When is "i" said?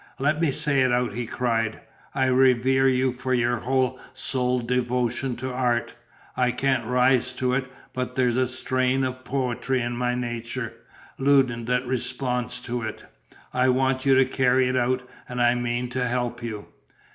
2.15-2.25, 6.35-6.49, 13.53-13.69, 15.39-15.53